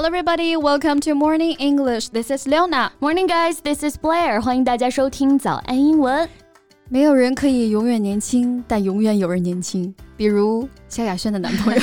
[0.00, 0.56] Hello, everybody.
[0.56, 2.08] Welcome to Morning English.
[2.08, 2.90] This is Leona.
[3.00, 3.60] Morning, guys.
[3.60, 4.40] This is Blair.
[4.40, 6.26] 欢迎大家收听早安英文。
[6.88, 9.94] 没有人可以永远年轻，但永远有人年轻。
[10.16, 11.80] 比如萧亚轩的男朋友。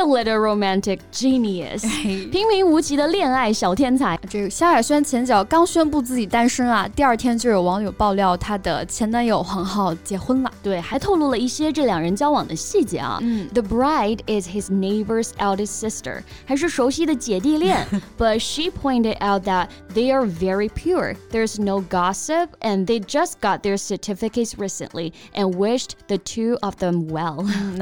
[0.00, 1.82] a little romantic genius，
[2.30, 4.18] 平民无奇的恋爱小天才。
[4.30, 10.50] 这个萧亚轩前脚刚宣布自己单身啊，第二天就有网友爆料她的前男友黄皓结婚了。
[10.62, 13.18] 对，还透露了一些这两人交往的细节啊。
[13.20, 17.86] 嗯，The bride is his neighbor's eldest sister，还是熟悉的姐弟恋。
[18.16, 21.16] But she pointed out that they are very pure.
[21.30, 26.76] There's no gossip, and they just got their certificates recently and wished the two of
[26.76, 27.44] them well.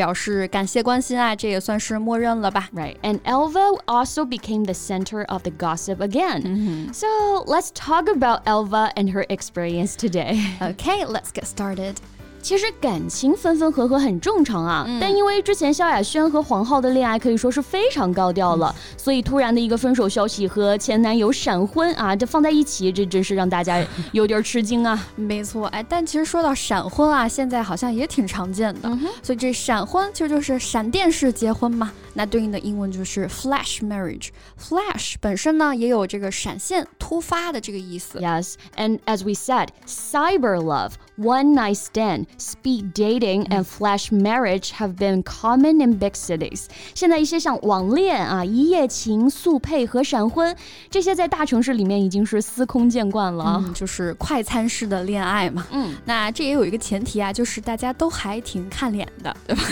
[0.00, 2.68] 表示感谢关心啊，这也算是默认了吧。
[2.74, 6.42] Right, and Elva also became the center of the gossip again.
[6.42, 6.92] Mm-hmm.
[6.92, 7.06] So
[7.46, 10.40] let's talk about Elva and her experience today.
[10.60, 11.96] Okay, let's get started.
[12.41, 25.07] 其实感情分分合合很正常啊，但因为之前萧亚轩和黄浩的恋爱可以说是非常高调了，所以突然的一个分手消息和前男友闪婚啊，这放在一起，这真是让大家有点吃惊啊。
[25.15, 28.89] 没错，哎，但其实说到闪婚啊，现在好像也挺常见的，
[29.21, 31.91] 所以这闪婚其实就是闪电式结婚嘛。
[32.14, 38.18] 那对应的英文就是 flash marriage。flash 本身呢也有这个闪现、突发的这个意思。
[38.18, 42.26] Yes, and as we said, cyber love, one night stand.
[42.38, 46.66] speed dating and flash marriage have been common in big cities。
[46.94, 50.54] 现在一些像网恋啊、一夜情、速配和闪婚，
[50.90, 55.66] 这些在大城市里面已经是司空见惯了，嗯、就是快餐式的恋爱嘛。
[55.72, 59.62] 嗯，那这也有一个前提啊，就是大家都还挺看脸的，对吧？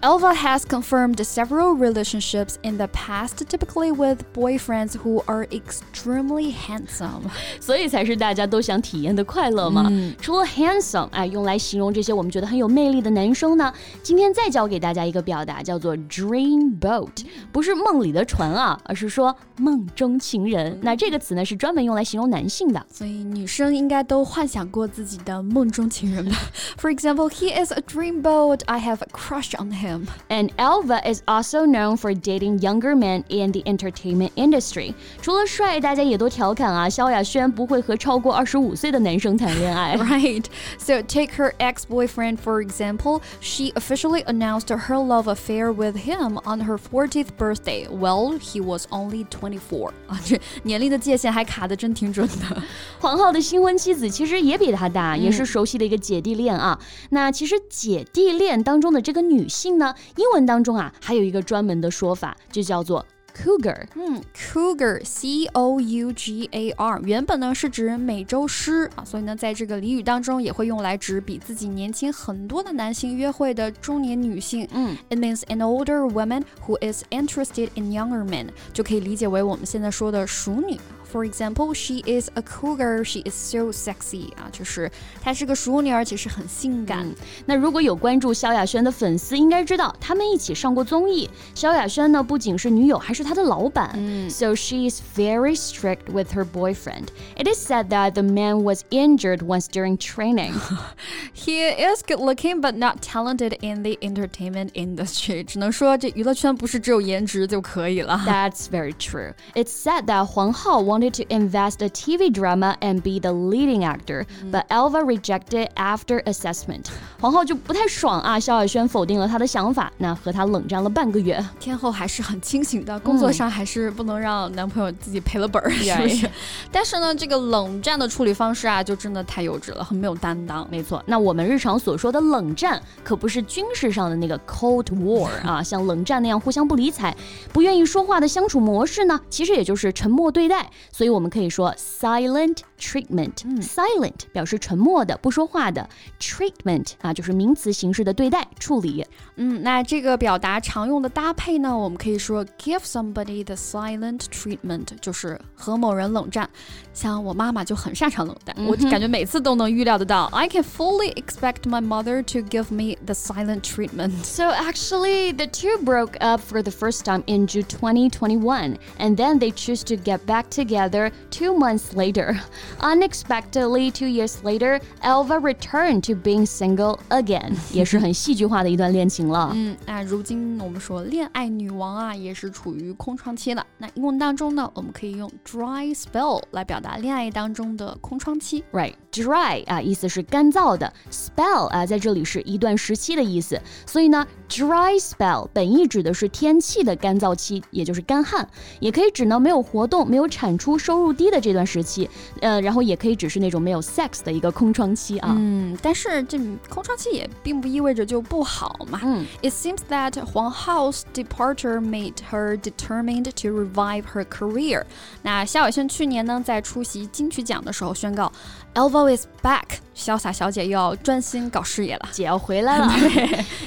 [0.01, 7.21] Elva has confirmed several relationships in the past, typically with boyfriends who are extremely handsome。
[7.59, 9.87] 所以才是大家都想体验的快乐嘛。
[9.89, 11.93] 嗯、除了 handsome，哎，用来形容。
[11.93, 20.77] 这些我们觉得很有魅力的男生呢，今天再教给大家一个表达，叫做 dream boat，不是梦里的船啊，而是说梦中情人。
[20.81, 26.35] 那这个词呢，是专门用来形容男性的，所以女生应该都幻想过自己的梦中情人吧。
[26.77, 28.59] For example, he is a dream boat.
[28.65, 30.07] I have a crush on him.
[30.27, 34.95] And Elva is also known for dating younger men in the entertainment industry.
[35.21, 39.95] 除了帅，大家也都调侃啊，萧亚轩不会和超过二十五岁的男生谈恋爱。
[39.95, 40.45] Right.
[40.79, 46.39] So take her ex ex-boyfriend, for example, she officially announced her love affair with him
[46.45, 47.87] on her 40th birthday.
[47.89, 49.91] Well, he was only 24.
[50.07, 52.63] 啊，这年龄的界限还卡的真挺准的。
[52.99, 56.79] 黄浩的新婚妻子其实也比他大，也是熟悉的一个姐弟恋啊。
[57.09, 63.04] 那其实姐弟恋当中的这个女性呢，英文当中啊还有一个 专门的说法，就叫做。
[63.42, 74.68] Cougar，嗯，Cougar，C O U G A R，原本呢是指美洲狮啊，所以呢，在这个俚语当中也会用来指比自己年轻很多的男性约会的中年女性。
[74.72, 80.78] 嗯，It means an older woman who is interested in younger men，就可以理解为我们现在说的熟女。
[81.12, 83.02] For example, she is a cougar.
[83.02, 84.88] She is so sexy 啊，就是
[85.20, 87.04] 她是个熟女，而且是很性感。
[87.04, 87.14] 嗯、
[87.46, 91.28] 那如果有关注萧亚轩的粉丝，应该知道他们一起上过综艺。
[91.52, 93.91] 萧亚轩呢，不仅是女友，还是 他的老板。
[93.95, 97.07] 嗯、so she is very strict with her boyfriend.
[97.37, 100.53] It is said that the man was injured once during training.
[101.33, 105.43] he is good looking, but not talented in the entertainment industry.
[105.43, 108.21] 只能说这娱乐圈不是只有颜值就可以了。
[108.25, 109.33] That's very true.
[109.53, 114.25] It's said that 黄浩 wanted to invest a TV drama and be the leading actor,
[114.51, 116.85] but Elva rejected after assessment.
[117.19, 121.43] 皇后就不太爽啊，萧亚轩否定了他的想法，那和他冷战了半个月。
[121.59, 126.30] 天后还是很清醒的， 工作上还是不能让男朋友自己赔了本儿， 是不是？
[126.70, 130.66] 但是呢，这个冷战的处理方式啊，就真的太幼稚了，很没有担当。
[130.70, 137.16] 没错，那我们日常所说的冷战，可不是军事上的那个 Cold War 啊， 像冷战那样互相不理睬、
[137.52, 140.70] 不愿意说话的相处模式呢，其实也就是沉默对待。
[140.92, 143.32] 所以我们可以说 silent treatment。
[143.60, 145.88] silent 表示沉默的、不说话的
[146.20, 149.04] ，treatment 啊就是名词形式的对待、处理。
[149.36, 156.49] 嗯，那这个表达常用的搭配呢，我们可以说 give somebody the silent treatment，就是和某人冷战。
[156.93, 160.25] 像我妈妈就很擅长冷战，我感觉每次都能预料得到。
[160.33, 164.11] I can fully expect my mother to give me the silent treatment.
[164.23, 169.39] So actually, the two broke up for the first time in June 2021, and then
[169.39, 172.35] they choose to get back together together two months later.
[172.79, 177.55] Unexpectedly, two years later, Elva returned to being single again.
[177.71, 179.51] 也是很戏剧化的一段恋情了。
[179.53, 183.66] 嗯，那如今我们说恋爱女王啊，也是处于 空窗期了。
[183.78, 188.64] 那英文当中呢，我们可以用 dry spell 来表达恋爱当中的空窗期。
[188.72, 193.60] Right, dry 啊，意思是干燥的；spell 啊，在这里是一段时期的意思。
[193.86, 198.48] 所以呢，dry spell 本意指的是天气的干燥期，也就是干旱，
[198.80, 202.08] 也可以指呢没有活动、没有产出、收入低的这段时期。
[202.40, 205.34] 呃，然后也可以指是那种没有 sex 的一个空窗期啊。
[205.36, 206.38] 嗯，但是这
[206.68, 209.00] 空窗期也并不意味着就不好嘛。
[209.02, 214.84] 嗯，It seems that Huang Hao's departure made her determined to revive her career。
[215.22, 218.32] 那萧亚轩去年呢，在出席金曲奖的时候宣告
[218.74, 222.87] ，Elva is back，潇洒小姐又要专心搞事业了，姐要回来了。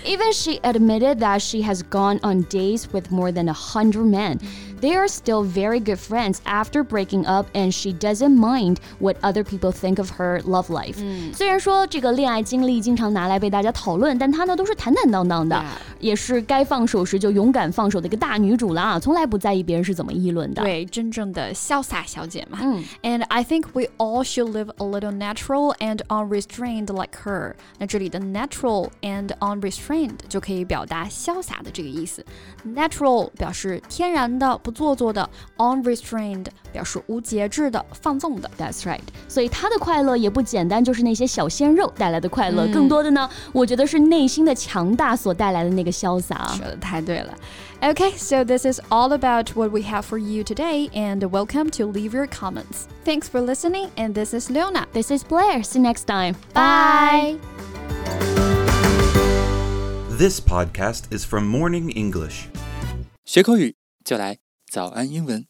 [0.04, 4.38] Even she admitted that she has gone on dates with more than a hundred men.
[4.80, 9.42] They are still very good friends after breaking up, and she doesn't mind what other
[9.42, 10.94] people think of her love life.
[11.34, 15.64] 虽然说这个恋爱经历经常拿来被大家讨论，但她呢都是坦坦荡荡的 Yeah.
[15.98, 20.62] 也是该放手时就勇敢放手的一个大女主了啊，从来不在意别人是怎么议论的。
[20.62, 22.60] 对，真正的潇洒小姐嘛。
[22.62, 27.53] 嗯 And I think we all should live a little natural and unrestrained like her。
[27.77, 32.25] 那这里的 natural and unrestrained 就可以表达潇洒的这个意思。
[32.65, 38.49] Natural 表示天然的、不做作的；unrestrained 表示无节制的、放纵的。
[38.57, 46.47] That's right，所以她的快乐也不简单，就是那些小鲜肉带来的快乐，嗯更多的呢，我觉得是内心的强大所带来的那个潇洒。
[46.55, 47.33] 说的太对了。
[47.82, 52.14] Okay, so this is all about what we have for you today, and welcome to leave
[52.14, 52.88] your comments.
[53.04, 54.86] Thanks for listening, and this is Leona.
[54.92, 55.62] This is Blair.
[55.62, 56.36] See you next time.
[56.54, 57.38] Bye.
[60.18, 62.48] This podcast is from Morning English.
[63.24, 64.38] 学口语就来
[64.70, 65.48] 早安英文。